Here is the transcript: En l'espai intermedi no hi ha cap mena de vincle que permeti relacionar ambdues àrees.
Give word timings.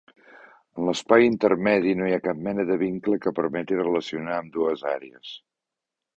En 0.77 0.87
l'espai 0.87 1.25
intermedi 1.25 1.93
no 1.99 2.07
hi 2.11 2.15
ha 2.15 2.21
cap 2.29 2.39
mena 2.47 2.65
de 2.71 2.79
vincle 2.85 3.19
que 3.27 3.35
permeti 3.41 3.79
relacionar 3.83 4.41
ambdues 4.41 4.89
àrees. 4.95 5.33